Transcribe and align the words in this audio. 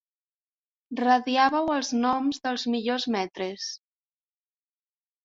Radiàveu 1.01 1.69
els 1.73 1.91
noms 2.05 2.39
dels 2.47 2.65
millors 2.77 3.05
maîtres. 3.17 3.67